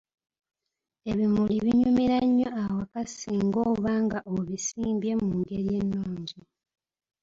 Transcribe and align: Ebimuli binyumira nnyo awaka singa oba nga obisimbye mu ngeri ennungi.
Ebimuli 1.11 1.55
binyumira 1.63 2.17
nnyo 2.27 2.47
awaka 2.61 2.99
singa 3.17 3.59
oba 3.71 3.93
nga 4.05 4.19
obisimbye 4.33 5.11
mu 5.23 5.29
ngeri 5.39 5.69
ennungi. 5.81 6.39